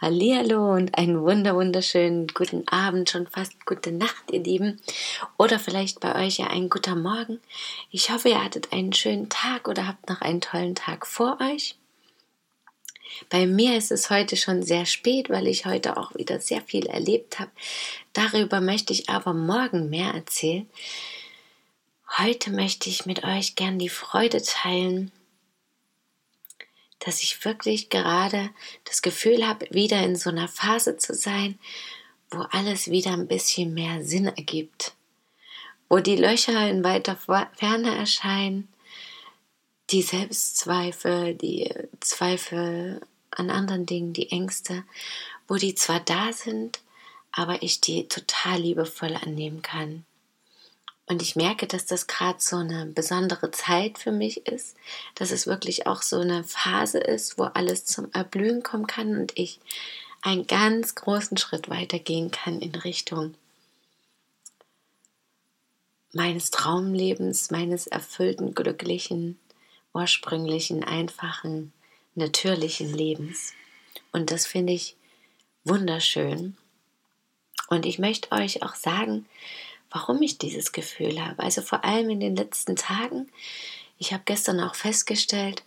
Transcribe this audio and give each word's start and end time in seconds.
Hallihallo 0.00 0.74
und 0.74 0.96
einen 0.96 1.20
wunder 1.22 1.56
wunderschönen 1.56 2.28
guten 2.28 2.68
Abend, 2.68 3.10
schon 3.10 3.26
fast 3.26 3.66
gute 3.66 3.90
Nacht, 3.90 4.30
ihr 4.30 4.44
Lieben. 4.44 4.80
Oder 5.36 5.58
vielleicht 5.58 5.98
bei 5.98 6.14
euch 6.24 6.38
ja 6.38 6.46
ein 6.46 6.70
guter 6.70 6.94
Morgen. 6.94 7.40
Ich 7.90 8.12
hoffe, 8.12 8.28
ihr 8.28 8.44
hattet 8.44 8.72
einen 8.72 8.92
schönen 8.92 9.28
Tag 9.28 9.66
oder 9.66 9.88
habt 9.88 10.08
noch 10.08 10.20
einen 10.20 10.40
tollen 10.40 10.76
Tag 10.76 11.08
vor 11.08 11.38
euch. 11.40 11.76
Bei 13.28 13.46
mir 13.46 13.76
ist 13.76 13.90
es 13.90 14.10
heute 14.10 14.36
schon 14.36 14.62
sehr 14.62 14.86
spät, 14.86 15.30
weil 15.30 15.46
ich 15.46 15.66
heute 15.66 15.96
auch 15.96 16.14
wieder 16.14 16.40
sehr 16.40 16.62
viel 16.62 16.86
erlebt 16.86 17.38
habe. 17.38 17.50
Darüber 18.12 18.60
möchte 18.60 18.92
ich 18.92 19.08
aber 19.08 19.32
morgen 19.32 19.90
mehr 19.90 20.12
erzählen. 20.12 20.68
Heute 22.18 22.50
möchte 22.50 22.88
ich 22.88 23.06
mit 23.06 23.24
euch 23.24 23.56
gern 23.56 23.78
die 23.78 23.88
Freude 23.88 24.42
teilen, 24.42 25.10
dass 27.00 27.22
ich 27.22 27.44
wirklich 27.44 27.90
gerade 27.90 28.50
das 28.84 29.02
Gefühl 29.02 29.46
habe, 29.46 29.66
wieder 29.70 30.02
in 30.02 30.16
so 30.16 30.30
einer 30.30 30.48
Phase 30.48 30.96
zu 30.96 31.14
sein, 31.14 31.58
wo 32.30 32.40
alles 32.50 32.90
wieder 32.90 33.12
ein 33.12 33.28
bisschen 33.28 33.74
mehr 33.74 34.02
Sinn 34.02 34.26
ergibt, 34.26 34.94
wo 35.88 35.98
die 35.98 36.16
Löcher 36.16 36.68
in 36.68 36.82
weiter 36.84 37.16
Ferne 37.16 37.96
erscheinen, 37.96 38.68
die 39.90 40.02
Selbstzweifel, 40.02 41.34
die 41.34 41.72
Zweifel 42.00 43.00
an 43.30 43.50
anderen 43.50 43.86
Dingen, 43.86 44.12
die 44.12 44.30
Ängste, 44.30 44.84
wo 45.46 45.56
die 45.56 45.74
zwar 45.74 46.00
da 46.00 46.32
sind, 46.32 46.80
aber 47.32 47.62
ich 47.62 47.80
die 47.80 48.08
total 48.08 48.60
liebevoll 48.60 49.14
annehmen 49.14 49.62
kann. 49.62 50.04
Und 51.08 51.22
ich 51.22 51.36
merke, 51.36 51.68
dass 51.68 51.86
das 51.86 52.08
gerade 52.08 52.40
so 52.40 52.56
eine 52.56 52.86
besondere 52.86 53.52
Zeit 53.52 53.98
für 53.98 54.10
mich 54.10 54.46
ist, 54.48 54.76
dass 55.14 55.30
es 55.30 55.46
wirklich 55.46 55.86
auch 55.86 56.02
so 56.02 56.18
eine 56.18 56.42
Phase 56.42 56.98
ist, 56.98 57.38
wo 57.38 57.44
alles 57.44 57.84
zum 57.84 58.10
Erblühen 58.12 58.64
kommen 58.64 58.88
kann 58.88 59.16
und 59.16 59.32
ich 59.38 59.60
einen 60.22 60.48
ganz 60.48 60.96
großen 60.96 61.36
Schritt 61.36 61.68
weitergehen 61.68 62.32
kann 62.32 62.60
in 62.60 62.74
Richtung 62.74 63.34
meines 66.12 66.50
Traumlebens, 66.50 67.50
meines 67.50 67.86
erfüllten, 67.86 68.54
glücklichen, 68.54 69.38
ursprünglichen, 69.96 70.84
einfachen, 70.84 71.72
natürlichen 72.14 72.92
Lebens. 72.92 73.54
Und 74.12 74.30
das 74.30 74.46
finde 74.46 74.74
ich 74.74 74.96
wunderschön. 75.64 76.56
Und 77.68 77.86
ich 77.86 77.98
möchte 77.98 78.30
euch 78.32 78.62
auch 78.62 78.74
sagen, 78.74 79.26
warum 79.90 80.20
ich 80.22 80.38
dieses 80.38 80.72
Gefühl 80.72 81.24
habe. 81.24 81.42
Also 81.42 81.62
vor 81.62 81.84
allem 81.84 82.10
in 82.10 82.20
den 82.20 82.36
letzten 82.36 82.76
Tagen. 82.76 83.28
Ich 83.98 84.12
habe 84.12 84.22
gestern 84.26 84.60
auch 84.60 84.74
festgestellt, 84.74 85.64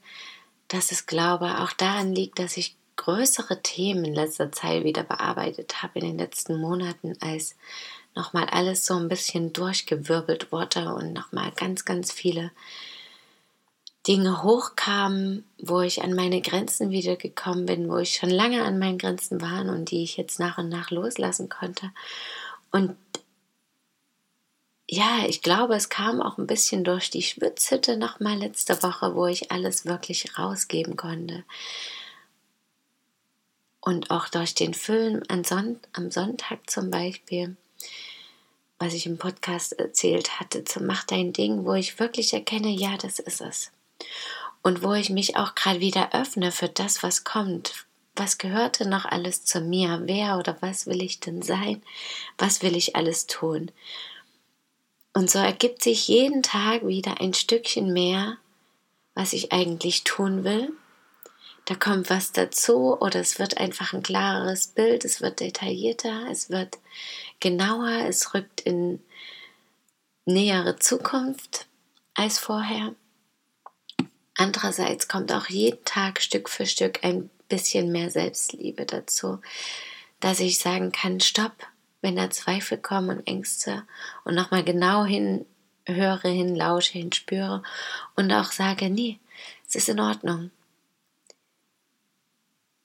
dass 0.68 0.92
es, 0.92 1.08
glaube 1.08 1.60
auch 1.60 1.74
daran 1.74 2.14
liegt, 2.14 2.38
dass 2.38 2.58
ich 2.58 2.76
größere 2.96 3.64
Themen 3.64 4.06
in 4.06 4.14
letzter 4.14 4.52
Zeit 4.52 4.84
wieder 4.84 5.04
bearbeitet 5.04 5.82
habe 5.82 6.00
in 6.00 6.06
den 6.06 6.18
letzten 6.20 6.60
Monaten, 6.60 7.16
als 7.22 7.56
nochmal 8.14 8.46
alles 8.46 8.86
so 8.86 8.96
ein 8.96 9.08
bisschen 9.08 9.54
durchgewirbelt 9.54 10.52
wurde 10.52 10.94
und 10.94 11.14
nochmal 11.14 11.52
ganz, 11.56 11.86
ganz 11.86 12.12
viele 12.12 12.52
Dinge 14.10 14.42
hochkamen, 14.42 15.46
wo 15.60 15.82
ich 15.82 16.02
an 16.02 16.16
meine 16.16 16.42
Grenzen 16.42 16.90
wieder 16.90 17.16
gekommen 17.16 17.68
bin, 17.68 17.90
wo 17.90 17.98
ich 17.98 18.16
schon 18.16 18.32
lange 18.32 18.64
an 18.64 18.80
meinen 18.80 18.98
Grenzen 18.98 19.40
war 19.40 19.62
und 19.62 19.92
die 19.92 20.02
ich 20.02 20.18
jetzt 20.18 20.40
nach 20.40 20.58
und 20.58 20.68
nach 20.68 20.90
loslassen 20.90 21.48
konnte. 21.48 21.92
Und 22.72 22.98
ja, 24.90 25.26
ich 25.28 25.44
glaube, 25.44 25.76
es 25.76 25.90
kam 25.90 26.24
auch 26.24 26.40
ein 26.40 26.48
bisschen 26.48 26.84
durch 26.84 27.12
die 27.12 27.22
Schwitzhütte 27.22 27.98
nochmal 27.98 28.40
letzte 28.40 28.82
Woche, 28.82 29.14
wo 29.14 29.28
ich 29.28 29.52
alles 29.52 29.86
wirklich 29.86 30.40
rausgeben 30.40 30.98
konnte. 30.98 31.44
Und 33.80 34.10
auch 34.10 34.28
durch 34.28 34.56
den 34.56 34.74
Film 34.74 35.22
am 35.28 35.44
Sonntag 35.44 36.68
zum 36.68 36.90
Beispiel, 36.90 37.56
was 38.80 38.96
ich 38.96 39.06
im 39.06 39.20
Podcast 39.20 39.74
erzählt 39.74 40.40
hatte, 40.40 40.64
zum 40.64 40.88
Mach 40.88 41.04
dein 41.04 41.32
Ding, 41.32 41.64
wo 41.64 41.76
ich 41.76 42.00
wirklich 42.00 42.34
erkenne, 42.34 42.70
ja, 42.70 42.98
das 42.98 43.20
ist 43.20 43.42
es. 43.42 43.72
Und 44.62 44.84
wo 44.84 44.94
ich 44.94 45.10
mich 45.10 45.38
auch 45.38 45.56
gerade 45.56 45.80
wieder 45.80 46.14
öffne 46.14 46.52
für 46.52 46.70
das, 46.70 47.02
was 47.04 47.24
kommt. 47.24 47.86
Was 48.16 48.38
gehörte 48.38 48.88
noch 48.88 49.06
alles 49.06 49.46
zu 49.46 49.62
mir? 49.62 50.02
Wer 50.04 50.38
oder 50.38 50.58
was 50.62 50.88
will 50.88 51.02
ich 51.02 51.20
denn 51.22 51.42
sein? 51.42 51.82
Was 52.38 52.62
will 52.62 52.76
ich 52.76 52.96
alles 52.96 53.28
tun? 53.28 53.72
Und 55.14 55.30
so 55.30 55.40
ergibt 55.40 55.82
sich 55.82 56.08
jeden 56.08 56.44
Tag 56.44 56.86
wieder 56.86 57.22
ein 57.22 57.34
Stückchen 57.34 57.94
mehr, 57.94 58.38
was 59.16 59.34
ich 59.34 59.52
eigentlich 59.52 60.04
tun 60.04 60.44
will. 60.44 60.74
Da 61.66 61.76
kommt 61.76 62.10
was 62.10 62.32
dazu 62.32 63.00
oder 63.00 63.20
es 63.20 63.38
wird 63.38 63.58
einfach 63.58 63.94
ein 63.94 64.02
klareres 64.02 64.68
Bild, 64.68 65.06
es 65.06 65.22
wird 65.22 65.40
detaillierter, 65.40 66.28
es 66.32 66.50
wird 66.50 66.78
genauer, 67.40 68.06
es 68.08 68.34
rückt 68.34 68.62
in 68.62 69.02
nähere 70.26 70.78
Zukunft 70.78 71.68
als 72.16 72.40
vorher. 72.40 72.96
Andererseits 74.40 75.10
kommt 75.10 75.34
auch 75.34 75.48
jeden 75.50 75.84
Tag 75.84 76.22
Stück 76.22 76.48
für 76.48 76.66
Stück 76.66 77.04
ein 77.04 77.30
bisschen 77.50 77.92
mehr 77.92 78.10
Selbstliebe 78.10 78.86
dazu, 78.86 79.42
dass 80.22 80.40
ich 80.40 80.60
sagen 80.60 80.94
kann, 80.94 81.20
stopp, 81.20 81.52
wenn 82.02 82.16
da 82.16 82.30
Zweifel 82.30 82.78
kommen 82.78 83.10
und 83.10 83.28
Ängste 83.28 83.84
und 84.24 84.36
nochmal 84.36 84.64
genau 84.64 85.04
hin 85.04 85.46
höre, 85.86 86.30
hin 86.30 86.56
lausche, 86.56 86.94
hin 86.94 87.12
spüre 87.12 87.64
und 88.16 88.32
auch 88.32 88.54
sage, 88.54 88.90
nee, 88.90 89.20
es 89.68 89.76
ist 89.76 89.90
in 89.90 90.00
Ordnung. 90.00 90.52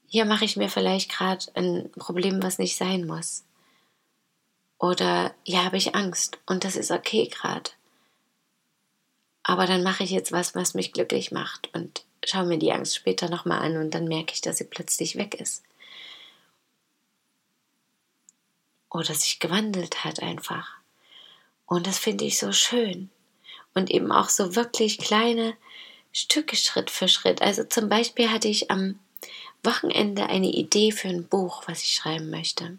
Hier 0.08 0.24
mache 0.24 0.46
ich 0.46 0.56
mir 0.56 0.68
vielleicht 0.68 1.08
gerade 1.08 1.46
ein 1.54 1.88
Problem, 1.92 2.42
was 2.42 2.58
nicht 2.58 2.76
sein 2.76 3.06
muss. 3.06 3.44
Oder 4.80 5.32
hier 5.44 5.64
habe 5.64 5.76
ich 5.76 5.94
Angst 5.94 6.36
und 6.46 6.64
das 6.64 6.74
ist 6.74 6.90
okay 6.90 7.28
gerade. 7.28 7.70
Aber 9.44 9.66
dann 9.66 9.82
mache 9.82 10.02
ich 10.02 10.10
jetzt 10.10 10.32
was, 10.32 10.54
was 10.54 10.74
mich 10.74 10.92
glücklich 10.92 11.30
macht 11.30 11.72
und 11.74 12.04
schaue 12.24 12.46
mir 12.46 12.58
die 12.58 12.72
Angst 12.72 12.96
später 12.96 13.28
nochmal 13.28 13.60
an 13.60 13.76
und 13.76 13.94
dann 13.94 14.06
merke 14.06 14.32
ich, 14.34 14.40
dass 14.40 14.58
sie 14.58 14.64
plötzlich 14.64 15.16
weg 15.16 15.34
ist. 15.34 15.62
oder 18.94 19.12
sich 19.12 19.40
gewandelt 19.40 20.04
hat 20.04 20.22
einfach. 20.22 20.70
Und 21.66 21.86
das 21.86 21.98
finde 21.98 22.24
ich 22.24 22.38
so 22.38 22.52
schön. 22.52 23.10
Und 23.74 23.90
eben 23.90 24.12
auch 24.12 24.28
so 24.28 24.54
wirklich 24.54 24.98
kleine 24.98 25.56
Stücke 26.12 26.54
Schritt 26.54 26.90
für 26.90 27.08
Schritt. 27.08 27.42
Also 27.42 27.64
zum 27.64 27.88
Beispiel 27.88 28.30
hatte 28.30 28.46
ich 28.46 28.70
am 28.70 29.00
Wochenende 29.64 30.26
eine 30.26 30.46
Idee 30.46 30.92
für 30.92 31.08
ein 31.08 31.26
Buch, 31.26 31.64
was 31.66 31.82
ich 31.82 31.94
schreiben 31.94 32.30
möchte. 32.30 32.78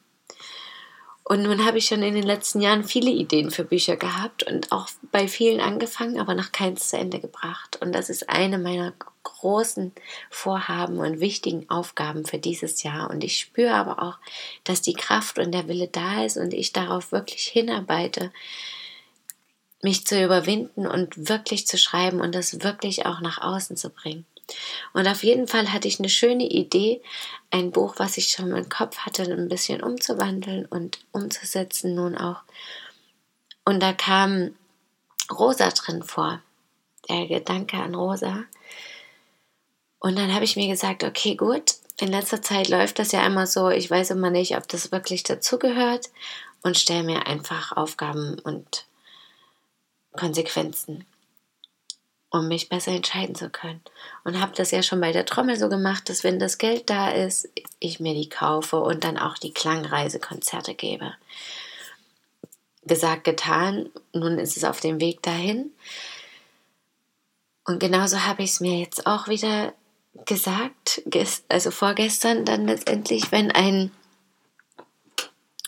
Und 1.28 1.42
nun 1.42 1.66
habe 1.66 1.80
ich 1.80 1.88
schon 1.88 2.04
in 2.04 2.14
den 2.14 2.24
letzten 2.24 2.62
Jahren 2.62 2.84
viele 2.84 3.10
Ideen 3.10 3.50
für 3.50 3.64
Bücher 3.64 3.98
gehabt 3.98 4.44
und 4.44 4.72
auch 4.72 4.88
bei 5.12 5.28
vielen 5.28 5.60
angefangen, 5.60 6.20
aber 6.20 6.36
noch 6.36 6.52
keins 6.52 6.90
zu 6.90 6.98
Ende 7.00 7.20
gebracht. 7.20 7.80
Und 7.82 7.94
das 7.94 8.12
ist 8.12 8.30
eine 8.30 8.60
meiner 8.60 8.94
großen 9.24 9.92
Vorhaben 10.30 11.00
und 11.00 11.20
wichtigen 11.20 11.68
Aufgaben 11.68 12.26
für 12.26 12.38
dieses 12.38 12.84
Jahr. 12.84 13.10
Und 13.10 13.24
ich 13.24 13.40
spüre 13.40 13.74
aber 13.74 14.04
auch, 14.04 14.20
dass 14.66 14.84
die 14.84 14.94
Kraft 14.94 15.40
und 15.40 15.52
der 15.52 15.68
Wille 15.68 15.88
da 15.88 16.24
ist 16.24 16.38
und 16.38 16.54
ich 16.54 16.74
darauf 16.74 17.12
wirklich 17.12 17.46
hinarbeite, 17.46 18.32
mich 19.82 20.06
zu 20.06 20.24
überwinden 20.24 20.86
und 20.86 21.28
wirklich 21.28 21.66
zu 21.66 21.80
schreiben 21.80 22.22
und 22.22 22.36
das 22.36 22.62
wirklich 22.62 23.08
auch 23.08 23.20
nach 23.20 23.42
außen 23.42 23.78
zu 23.78 23.90
bringen. 23.90 24.28
Und 24.94 25.08
auf 25.08 25.24
jeden 25.24 25.48
Fall 25.48 25.72
hatte 25.72 25.88
ich 25.88 26.00
eine 26.00 26.10
schöne 26.10 26.46
Idee, 26.48 27.02
ein 27.52 27.72
Buch, 27.72 27.96
was 27.98 28.18
ich 28.18 28.28
schon 28.28 28.56
im 28.56 28.70
Kopf 28.70 29.00
hatte, 29.00 29.24
ein 29.24 29.50
bisschen 29.50 29.82
umzuwandeln 29.82 30.66
und 30.66 31.00
umzusetzen 31.12 31.96
nun 31.96 32.18
auch. 32.18 32.42
Und 33.66 33.82
da 33.82 33.94
kam 33.94 34.56
Rosa 35.32 35.70
drin 35.70 36.04
vor, 36.04 36.42
der 37.10 37.28
Gedanke 37.28 37.78
an 37.78 37.96
Rosa. 37.96 38.44
Und 40.00 40.18
dann 40.18 40.34
habe 40.34 40.46
ich 40.46 40.56
mir 40.56 40.68
gesagt, 40.68 41.04
okay, 41.04 41.36
gut, 41.36 41.76
in 42.00 42.10
letzter 42.10 42.42
Zeit 42.42 42.68
läuft 42.70 43.00
das 43.00 43.12
ja 43.12 43.26
immer 43.26 43.48
so, 43.48 43.70
ich 43.70 43.90
weiß 43.90 44.12
immer 44.12 44.30
nicht, 44.30 44.56
ob 44.58 44.68
das 44.68 44.92
wirklich 44.92 45.24
dazugehört 45.24 46.10
und 46.62 46.78
stelle 46.78 47.04
mir 47.04 47.26
einfach 47.26 47.72
Aufgaben 47.72 48.38
und 48.40 48.86
Konsequenzen 50.12 51.06
um 52.36 52.48
mich 52.48 52.70
besser 52.70 52.92
entscheiden 52.92 53.36
zu 53.36 53.50
können. 53.50 53.82
Und 54.24 54.40
habe 54.40 54.54
das 54.56 54.72
ja 54.72 54.84
schon 54.84 55.02
bei 55.02 55.12
der 55.12 55.26
Trommel 55.26 55.58
so 55.58 55.70
gemacht, 55.70 56.10
dass 56.10 56.24
wenn 56.24 56.40
das 56.40 56.58
Geld 56.58 56.90
da 56.90 57.10
ist, 57.10 57.50
ich 57.80 58.00
mir 58.00 58.14
die 58.14 58.30
kaufe 58.30 58.80
und 58.80 59.04
dann 59.04 59.18
auch 59.18 59.38
die 59.38 59.54
Klangreisekonzerte 59.54 60.76
gebe. 60.76 61.14
Gesagt, 62.84 63.24
getan, 63.24 63.90
nun 64.14 64.38
ist 64.38 64.58
es 64.58 64.64
auf 64.64 64.80
dem 64.80 65.00
Weg 65.00 65.24
dahin. 65.24 65.72
Und 67.66 67.80
genauso 67.80 68.26
habe 68.26 68.44
ich 68.44 68.52
es 68.52 68.60
mir 68.60 68.78
jetzt 68.78 69.08
auch 69.08 69.28
wieder 69.28 69.74
gesagt, 70.26 71.02
also 71.50 71.72
vorgestern 71.72 72.46
dann 72.46 72.66
letztendlich, 72.66 73.32
wenn 73.32 73.52
ein 73.52 73.92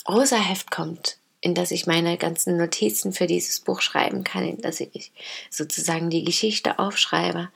rosa 0.08 0.38
Heft 0.38 0.72
kommt, 0.72 1.17
in 1.42 1.54
das 1.54 1.72
ich 1.72 1.88
meine 1.88 2.18
ganzen 2.18 2.58
Notizen 2.58 3.14
für 3.14 3.28
dieses 3.28 3.60
Buch 3.60 3.82
schreiben 3.82 4.24
kann, 4.24 4.44
in 4.44 4.62
das 4.62 4.80
ich 4.80 5.12
sozusagen 5.50 6.10
die 6.10 6.24
Geschichte 6.24 6.80
aufschreibe, 6.80 7.50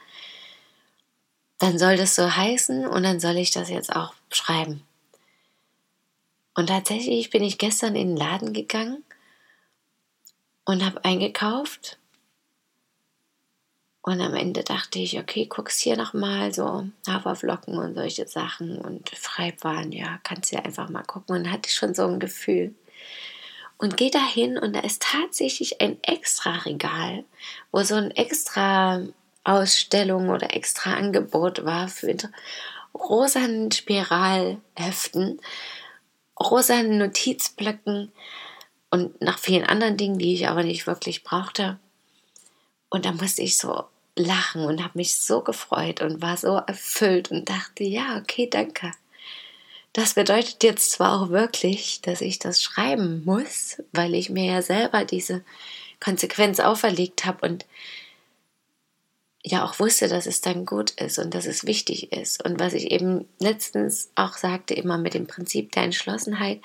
dann 1.57 1.77
soll 1.77 1.97
das 1.97 2.15
so 2.15 2.35
heißen 2.35 2.85
und 2.87 3.03
dann 3.03 3.19
soll 3.19 3.37
ich 3.37 3.51
das 3.51 3.69
jetzt 3.69 3.95
auch 3.95 4.13
schreiben. 4.31 4.83
Und 6.53 6.67
tatsächlich 6.67 7.29
bin 7.29 7.43
ich 7.43 7.57
gestern 7.57 7.95
in 7.95 8.09
den 8.09 8.17
Laden 8.17 8.53
gegangen 8.53 9.03
und 10.65 10.85
habe 10.85 11.03
eingekauft 11.05 11.97
und 14.03 14.19
am 14.19 14.33
Ende 14.33 14.63
dachte 14.63 14.97
ich, 14.97 15.19
okay, 15.19 15.45
guckst 15.45 15.79
hier 15.79 15.95
nochmal 15.95 16.53
so 16.53 16.87
Haferflocken 17.07 17.77
und 17.77 17.93
solche 17.93 18.27
Sachen 18.27 18.79
und 18.79 19.09
Freibwaren, 19.11 19.91
ja, 19.91 20.19
kannst 20.23 20.51
du 20.51 20.55
ja 20.55 20.63
einfach 20.63 20.89
mal 20.89 21.03
gucken 21.03 21.35
und 21.35 21.51
hatte 21.51 21.69
schon 21.69 21.93
so 21.93 22.07
ein 22.07 22.19
Gefühl. 22.19 22.73
Und 23.81 23.97
gehe 23.97 24.11
da 24.11 24.23
hin 24.23 24.59
und 24.59 24.75
da 24.75 24.81
ist 24.81 25.01
tatsächlich 25.01 25.81
ein 25.81 25.97
extra 26.03 26.51
Regal, 26.57 27.23
wo 27.71 27.81
so 27.81 27.95
ein 27.95 28.11
extra 28.11 29.01
Ausstellung 29.43 30.29
oder 30.29 30.55
extra 30.55 30.93
Angebot 30.93 31.65
war 31.65 31.87
für 31.87 32.15
rosanen 32.93 33.71
Spiralheften, 33.71 35.41
rosanen 36.39 36.99
Notizblöcken 36.99 38.11
und 38.91 39.19
nach 39.19 39.39
vielen 39.39 39.65
anderen 39.65 39.97
Dingen, 39.97 40.19
die 40.19 40.35
ich 40.35 40.47
aber 40.47 40.61
nicht 40.61 40.85
wirklich 40.85 41.23
brauchte. 41.23 41.79
Und 42.91 43.05
da 43.05 43.13
musste 43.13 43.41
ich 43.41 43.57
so 43.57 43.85
lachen 44.15 44.63
und 44.63 44.83
habe 44.83 44.99
mich 44.99 45.17
so 45.17 45.41
gefreut 45.41 46.01
und 46.01 46.21
war 46.21 46.37
so 46.37 46.57
erfüllt 46.57 47.31
und 47.31 47.49
dachte, 47.49 47.83
ja, 47.83 48.19
okay, 48.19 48.47
danke. 48.47 48.91
Das 49.93 50.13
bedeutet 50.13 50.63
jetzt 50.63 50.91
zwar 50.91 51.21
auch 51.21 51.29
wirklich, 51.29 52.01
dass 52.01 52.21
ich 52.21 52.39
das 52.39 52.61
schreiben 52.61 53.23
muss, 53.25 53.81
weil 53.91 54.15
ich 54.15 54.29
mir 54.29 54.45
ja 54.45 54.61
selber 54.61 55.03
diese 55.03 55.43
Konsequenz 55.99 56.59
auferlegt 56.59 57.25
habe 57.25 57.45
und 57.45 57.65
ja 59.43 59.65
auch 59.65 59.79
wusste, 59.79 60.07
dass 60.07 60.27
es 60.27 60.41
dann 60.41 60.65
gut 60.65 60.91
ist 60.91 61.19
und 61.19 61.33
dass 61.33 61.45
es 61.45 61.65
wichtig 61.65 62.11
ist. 62.11 62.43
Und 62.45 62.59
was 62.59 62.73
ich 62.73 62.91
eben 62.91 63.27
letztens 63.39 64.11
auch 64.15 64.37
sagte, 64.37 64.73
immer 64.73 64.97
mit 64.97 65.13
dem 65.13 65.27
Prinzip 65.27 65.71
der 65.71 65.83
Entschlossenheit, 65.83 66.61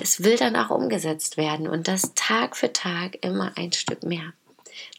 es 0.00 0.22
will 0.22 0.36
dann 0.36 0.56
auch 0.56 0.70
umgesetzt 0.70 1.36
werden 1.36 1.68
und 1.68 1.88
das 1.88 2.14
Tag 2.14 2.56
für 2.56 2.72
Tag 2.72 3.18
immer 3.24 3.52
ein 3.56 3.72
Stück 3.72 4.04
mehr. 4.04 4.32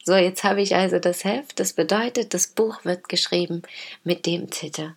So, 0.04 0.14
jetzt 0.14 0.44
habe 0.44 0.62
ich 0.62 0.76
also 0.76 0.98
das 0.98 1.24
Heft. 1.24 1.58
Das 1.58 1.72
bedeutet, 1.72 2.34
das 2.34 2.48
Buch 2.48 2.84
wird 2.84 3.08
geschrieben 3.08 3.62
mit 4.04 4.26
dem 4.26 4.50
Titel. 4.50 4.92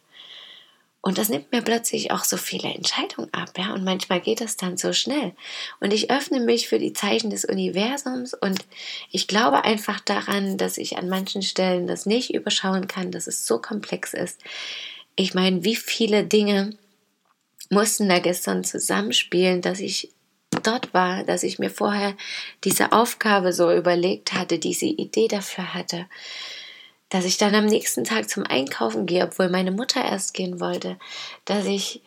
Und 1.07 1.19
das 1.19 1.29
nimmt 1.29 1.51
mir 1.51 1.61
plötzlich 1.61 2.09
auch 2.09 2.23
so 2.23 2.35
viele 2.35 2.73
Entscheidungen 2.73 3.31
ab, 3.31 3.51
ja. 3.59 3.75
Und 3.75 3.83
manchmal 3.83 4.19
geht 4.21 4.41
das 4.41 4.57
dann 4.57 4.75
so 4.75 4.91
schnell. 4.91 5.33
Und 5.79 5.93
ich 5.93 6.09
öffne 6.09 6.39
mich 6.39 6.67
für 6.67 6.79
die 6.79 6.93
Zeichen 6.93 7.29
des 7.29 7.45
Universums 7.45 8.33
und 8.33 8.65
ich 9.11 9.27
glaube 9.27 9.63
einfach 9.65 9.99
daran, 9.99 10.57
dass 10.57 10.79
ich 10.79 10.97
an 10.97 11.07
manchen 11.07 11.43
Stellen 11.43 11.85
das 11.85 12.07
nicht 12.07 12.33
überschauen 12.33 12.87
kann, 12.87 13.11
dass 13.11 13.27
es 13.27 13.45
so 13.45 13.61
komplex 13.61 14.15
ist. 14.15 14.41
Ich 15.15 15.35
meine, 15.35 15.63
wie 15.63 15.75
viele 15.75 16.23
Dinge 16.23 16.75
mussten 17.69 18.09
da 18.09 18.17
gestern 18.17 18.63
zusammenspielen, 18.63 19.61
dass 19.61 19.81
ich 19.81 20.09
dort 20.63 20.91
war, 20.95 21.23
dass 21.23 21.43
ich 21.43 21.59
mir 21.59 21.69
vorher 21.69 22.15
diese 22.63 22.93
Aufgabe 22.93 23.53
so 23.53 23.71
überlegt 23.71 24.33
hatte, 24.33 24.57
diese 24.57 24.87
Idee 24.87 25.27
dafür 25.27 25.75
hatte, 25.75 26.07
dass 27.09 27.25
ich 27.25 27.37
dann 27.37 27.55
am 27.55 27.65
nächsten 27.65 28.03
Tag 28.03 28.29
zum 28.29 28.43
Einkaufen 28.43 29.05
gehe, 29.05 29.25
obwohl 29.25 29.49
meine 29.49 29.71
Mutter 29.71 30.03
erst 30.03 30.33
gehen 30.33 30.59
wollte, 30.59 30.97
dass 31.45 31.65
ich 31.65 32.01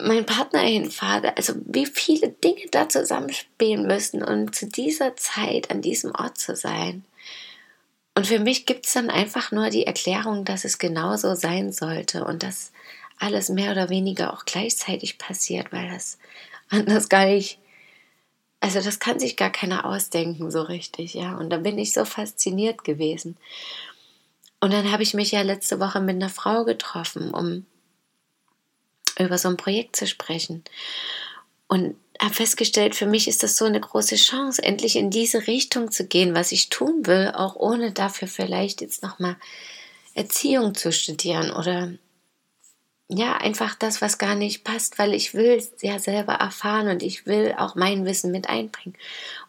meinen 0.00 0.26
Partner 0.26 0.60
hinfahre, 0.60 1.36
also 1.36 1.54
wie 1.64 1.86
viele 1.86 2.28
Dinge 2.28 2.66
da 2.70 2.88
zusammenspielen 2.88 3.86
müssen, 3.86 4.22
um 4.22 4.52
zu 4.52 4.66
dieser 4.66 5.16
Zeit 5.16 5.70
an 5.70 5.80
diesem 5.80 6.14
Ort 6.14 6.38
zu 6.38 6.54
sein. 6.54 7.04
Und 8.14 8.26
für 8.26 8.38
mich 8.38 8.66
gibt 8.66 8.86
es 8.86 8.92
dann 8.92 9.08
einfach 9.08 9.52
nur 9.52 9.70
die 9.70 9.86
Erklärung, 9.86 10.44
dass 10.44 10.64
es 10.64 10.78
genauso 10.78 11.34
sein 11.34 11.72
sollte 11.72 12.24
und 12.24 12.42
dass 12.42 12.72
alles 13.18 13.48
mehr 13.48 13.72
oder 13.72 13.88
weniger 13.88 14.32
auch 14.32 14.44
gleichzeitig 14.44 15.18
passiert, 15.18 15.72
weil 15.72 15.88
das 15.90 16.18
anders 16.68 17.08
gar 17.08 17.26
nicht, 17.26 17.58
also 18.60 18.80
das 18.80 18.98
kann 18.98 19.18
sich 19.18 19.36
gar 19.36 19.50
keiner 19.50 19.86
ausdenken 19.86 20.50
so 20.50 20.62
richtig, 20.62 21.14
ja. 21.14 21.36
Und 21.36 21.50
da 21.50 21.56
bin 21.56 21.78
ich 21.78 21.92
so 21.92 22.04
fasziniert 22.04 22.84
gewesen. 22.84 23.36
Und 24.60 24.72
dann 24.72 24.92
habe 24.92 25.02
ich 25.02 25.14
mich 25.14 25.32
ja 25.32 25.40
letzte 25.40 25.80
Woche 25.80 26.00
mit 26.00 26.16
einer 26.16 26.28
Frau 26.28 26.64
getroffen, 26.64 27.32
um 27.32 27.64
über 29.18 29.38
so 29.38 29.48
ein 29.48 29.56
Projekt 29.56 29.96
zu 29.96 30.06
sprechen. 30.06 30.62
Und 31.66 31.96
habe 32.20 32.34
festgestellt, 32.34 32.94
für 32.94 33.06
mich 33.06 33.28
ist 33.28 33.42
das 33.42 33.56
so 33.56 33.64
eine 33.64 33.80
große 33.80 34.16
Chance, 34.16 34.62
endlich 34.62 34.96
in 34.96 35.10
diese 35.10 35.46
Richtung 35.46 35.90
zu 35.90 36.06
gehen, 36.06 36.34
was 36.34 36.52
ich 36.52 36.68
tun 36.68 37.06
will, 37.06 37.32
auch 37.34 37.56
ohne 37.56 37.92
dafür 37.92 38.28
vielleicht 38.28 38.82
jetzt 38.82 39.02
nochmal 39.02 39.36
Erziehung 40.14 40.74
zu 40.74 40.92
studieren 40.92 41.50
oder 41.50 41.92
ja, 43.12 43.36
einfach 43.36 43.74
das, 43.74 44.00
was 44.00 44.18
gar 44.18 44.36
nicht 44.36 44.62
passt, 44.62 44.98
weil 44.98 45.14
ich 45.14 45.34
will 45.34 45.50
es 45.50 45.72
ja 45.82 45.98
selber 45.98 46.34
erfahren 46.34 46.88
und 46.88 47.02
ich 47.02 47.26
will 47.26 47.54
auch 47.58 47.74
mein 47.74 48.04
Wissen 48.06 48.30
mit 48.30 48.48
einbringen. 48.48 48.96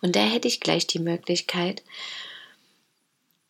Und 0.01 0.15
da 0.15 0.21
hätte 0.21 0.47
ich 0.47 0.59
gleich 0.59 0.87
die 0.87 0.99
Möglichkeit. 0.99 1.83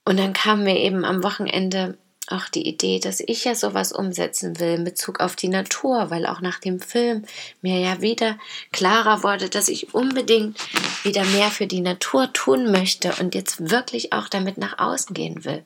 Und 0.04 0.18
dann 0.18 0.34
kam 0.34 0.66
mir 0.66 0.78
eben 0.78 1.06
am 1.06 1.24
Wochenende 1.24 1.98
auch 2.28 2.50
die 2.50 2.68
Idee, 2.68 3.00
dass 3.00 3.22
ich 3.22 3.46
ja 3.46 3.56
sowas 3.56 3.94
umsetzen 3.94 4.60
will 4.60 4.76
in 4.76 4.84
Bezug 4.84 5.22
auf 5.22 5.38
die 5.38 5.48
Natur, 5.48 6.10
weil 6.10 6.26
auch 6.26 6.42
nach 6.42 6.60
dem 6.60 6.82
Film 6.82 7.24
mir 7.62 7.80
ja 7.80 8.02
wieder 8.02 8.38
klarer 8.74 9.24
wurde, 9.24 9.48
dass 9.50 9.70
ich 9.70 9.94
unbedingt 9.94 10.58
wieder 11.04 11.24
mehr 11.24 11.52
für 11.52 11.68
die 11.68 11.82
Natur 11.82 12.34
tun 12.34 12.70
möchte 12.72 13.14
und 13.20 13.34
jetzt 13.34 13.70
wirklich 13.70 14.12
auch 14.12 14.28
damit 14.28 14.58
nach 14.58 14.78
außen 14.78 15.14
gehen 15.14 15.46
will. 15.46 15.64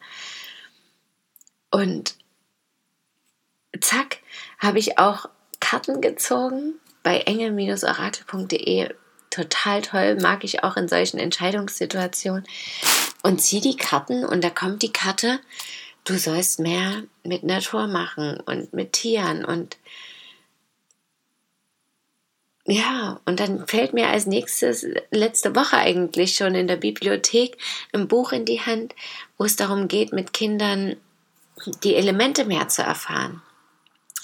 Und 1.71 2.15
zack, 3.79 4.19
habe 4.59 4.79
ich 4.79 4.97
auch 4.99 5.29
Karten 5.59 6.01
gezogen 6.01 6.75
bei 7.03 7.19
engel-orakel.de. 7.19 8.93
Total 9.29 9.81
toll, 9.81 10.17
mag 10.21 10.43
ich 10.43 10.63
auch 10.63 10.77
in 10.77 10.87
solchen 10.87 11.19
Entscheidungssituationen. 11.19 12.45
Und 13.23 13.41
zieh 13.41 13.59
die 13.59 13.75
Karten 13.75 14.23
und 14.23 14.43
da 14.43 14.49
kommt 14.49 14.81
die 14.81 14.93
Karte, 14.93 15.39
du 16.03 16.17
sollst 16.17 16.59
mehr 16.59 17.03
mit 17.23 17.43
Natur 17.43 17.87
machen 17.87 18.39
und 18.45 18.73
mit 18.73 18.93
Tieren 18.93 19.43
und 19.43 19.77
ja, 22.67 23.21
und 23.25 23.39
dann 23.39 23.67
fällt 23.67 23.93
mir 23.93 24.07
als 24.09 24.25
nächstes 24.25 24.87
letzte 25.11 25.55
Woche 25.55 25.77
eigentlich 25.77 26.35
schon 26.35 26.55
in 26.55 26.67
der 26.67 26.77
Bibliothek 26.77 27.57
ein 27.93 28.07
Buch 28.07 28.31
in 28.31 28.45
die 28.45 28.59
Hand, 28.59 28.95
wo 29.37 29.43
es 29.43 29.55
darum 29.55 29.87
geht, 29.87 30.13
mit 30.13 30.33
Kindern 30.33 30.95
die 31.83 31.95
Elemente 31.95 32.43
mehr 32.45 32.67
zu 32.67 32.81
erfahren. 32.81 33.43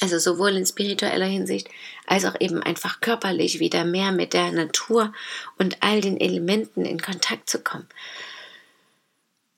Also 0.02 0.18
sowohl 0.18 0.58
in 0.58 0.66
spiritueller 0.66 1.28
Hinsicht 1.28 1.70
als 2.08 2.26
auch 2.26 2.36
eben 2.40 2.62
einfach 2.62 3.02
körperlich 3.02 3.60
wieder 3.60 3.86
mehr 3.86 4.12
mit 4.12 4.34
der 4.34 4.52
Natur 4.52 5.14
und 5.58 5.78
all 5.82 6.02
den 6.02 6.20
Elementen 6.20 6.86
in 6.86 7.02
Kontakt 7.02 7.50
zu 7.50 7.60
kommen. 7.60 7.88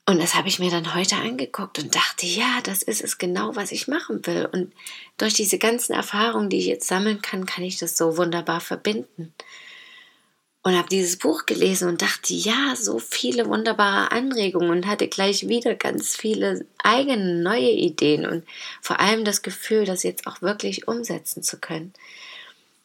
Und 0.06 0.22
das 0.22 0.36
habe 0.36 0.50
ich 0.50 0.60
mir 0.60 0.70
dann 0.70 0.94
heute 0.94 1.16
angeguckt 1.16 1.80
und 1.80 1.96
dachte, 1.96 2.26
ja, 2.26 2.60
das 2.64 2.84
ist 2.84 3.02
es 3.02 3.18
genau, 3.18 3.56
was 3.56 3.72
ich 3.72 3.88
machen 3.88 4.26
will. 4.28 4.50
Und 4.52 4.74
durch 5.18 5.34
diese 5.34 5.58
ganzen 5.58 5.94
Erfahrungen, 5.94 6.50
die 6.50 6.60
ich 6.60 6.66
jetzt 6.66 6.88
sammeln 6.90 7.22
kann, 7.22 7.46
kann 7.46 7.64
ich 7.64 7.78
das 7.78 7.96
so 7.96 8.18
wunderbar 8.18 8.60
verbinden 8.60 9.34
und 10.63 10.77
habe 10.77 10.88
dieses 10.88 11.17
Buch 11.17 11.46
gelesen 11.46 11.89
und 11.89 12.01
dachte, 12.01 12.34
ja, 12.34 12.75
so 12.77 12.98
viele 12.98 13.48
wunderbare 13.48 14.12
Anregungen 14.12 14.70
und 14.70 14.88
hatte 14.88 15.10
gleich 15.10 15.50
wieder 15.50 15.75
ganz 15.75 16.15
viele 16.15 16.65
eigene 16.82 17.41
neue 17.41 17.70
Ideen 17.70 18.25
und 18.25 18.48
vor 18.82 19.01
allem 19.01 19.25
das 19.25 19.41
Gefühl, 19.41 19.84
das 19.84 20.03
jetzt 20.03 20.25
auch 20.25 20.41
wirklich 20.41 20.88
umsetzen 20.88 21.43
zu 21.43 21.60
können. 21.60 21.93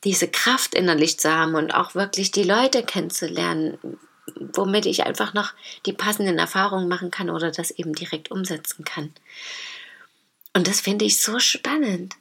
Diese 0.02 0.26
Kraft 0.26 0.74
innerlich 0.74 1.20
zu 1.20 1.32
haben 1.32 1.54
und 1.54 1.72
auch 1.72 1.94
wirklich 1.94 2.32
die 2.32 2.42
Leute 2.42 2.82
kennenzulernen, 2.82 3.78
womit 4.34 4.84
ich 4.84 5.04
einfach 5.04 5.32
noch 5.32 5.54
die 5.86 5.92
passenden 5.92 6.38
Erfahrungen 6.38 6.88
machen 6.88 7.12
kann 7.12 7.30
oder 7.30 7.52
das 7.52 7.70
eben 7.70 7.94
direkt 7.94 8.32
umsetzen 8.32 8.84
kann. 8.84 9.12
Und 10.52 10.66
das 10.66 10.80
finde 10.80 11.04
ich 11.04 11.22
so 11.22 11.38
spannend. 11.38 12.16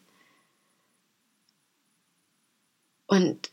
Und 3.08 3.50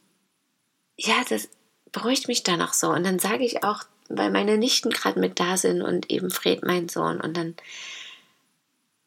ja, 0.96 1.24
das, 1.28 1.48
beruhigt 1.94 2.28
mich 2.28 2.42
dann 2.42 2.60
auch 2.60 2.74
so. 2.74 2.90
Und 2.90 3.04
dann 3.04 3.18
sage 3.18 3.44
ich 3.44 3.64
auch 3.64 3.84
weil 4.08 4.30
meine 4.30 4.58
Nichten 4.58 4.90
gerade 4.90 5.18
mit 5.18 5.40
da 5.40 5.56
sind 5.56 5.82
und 5.82 6.10
eben 6.10 6.30
Fred, 6.30 6.62
mein 6.64 6.88
Sohn. 6.88 7.20
Und 7.20 7.36
dann 7.36 7.54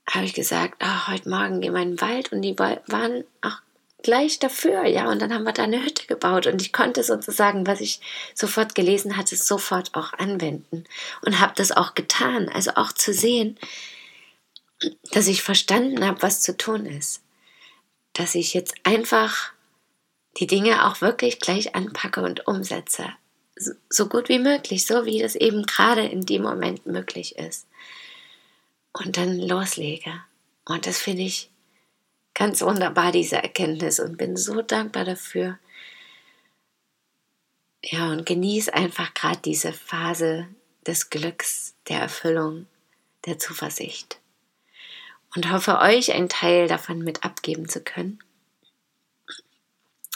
habe 0.10 0.26
ich 0.26 0.34
gesagt, 0.34 0.82
oh, 0.84 1.08
heute 1.08 1.30
Morgen 1.30 1.62
gehen 1.62 1.74
wir 1.74 1.82
in 1.82 1.98
den 1.98 2.02
Wald 2.02 2.32
und 2.32 2.42
die 2.42 2.58
waren 2.58 3.24
auch 3.42 3.60
gleich 4.04 4.40
dafür, 4.40 4.86
ja. 4.86 5.10
Und 5.10 5.22
dann 5.22 5.34
haben 5.34 5.44
wir 5.44 5.54
da 5.54 5.64
eine 5.64 5.84
Hütte 5.84 6.08
gebaut 6.08 6.48
und 6.48 6.62
ich 6.62 6.72
konnte 6.72 7.04
sozusagen, 7.04 7.68
was 7.68 7.82
ich 7.82 8.00
sofort 8.34 8.74
gelesen 8.74 9.18
hatte, 9.18 9.36
sofort 9.36 9.94
auch 9.96 10.14
anwenden 10.14 10.86
und 11.26 11.40
habe 11.40 11.54
das 11.56 11.72
auch 11.72 11.94
getan. 11.94 12.50
Also 12.50 12.72
auch 12.76 12.94
zu 12.94 13.14
sehen, 13.14 13.58
dass 15.12 15.28
ich 15.28 15.42
verstanden 15.42 16.06
habe, 16.06 16.22
was 16.22 16.42
zu 16.42 16.56
tun 16.56 16.86
ist. 16.86 17.22
Dass 18.14 18.36
ich 18.36 18.54
jetzt 18.54 18.76
einfach 18.84 19.52
die 20.38 20.48
Dinge 20.48 20.86
auch 20.88 21.02
wirklich 21.02 21.40
gleich 21.40 21.76
anpacke 21.76 22.22
und 22.22 22.48
umsetze. 22.48 23.08
So 23.90 24.08
gut 24.08 24.30
wie 24.30 24.40
möglich, 24.40 24.86
so 24.86 25.06
wie 25.06 25.20
das 25.20 25.36
eben 25.36 25.66
gerade 25.66 26.06
in 26.06 26.26
dem 26.26 26.44
Moment 26.44 26.86
möglich 26.86 27.38
ist. 27.38 27.68
Und 28.94 29.18
dann 29.18 29.40
loslege. 29.40 30.22
Und 30.66 30.86
das 30.86 31.00
finde 31.00 31.24
ich 31.24 31.50
ganz 32.34 32.62
wunderbar, 32.62 33.12
diese 33.12 33.38
Erkenntnis, 33.38 34.00
und 34.00 34.18
bin 34.18 34.38
so 34.38 34.62
dankbar 34.62 35.06
dafür. 35.06 35.58
Ja, 37.84 38.12
und 38.12 38.26
genieße 38.26 38.74
einfach 38.74 39.14
gerade 39.14 39.40
diese 39.44 39.74
Phase 39.74 40.48
des 40.86 41.10
Glücks, 41.10 41.74
der 41.88 42.00
Erfüllung, 42.00 42.68
der 43.26 43.40
Zuversicht. 43.40 44.20
Und 45.36 45.52
hoffe, 45.52 45.80
euch 45.80 46.14
einen 46.14 46.30
Teil 46.30 46.68
davon 46.68 47.00
mit 47.00 47.24
abgeben 47.24 47.68
zu 47.68 47.82
können. 47.82 48.20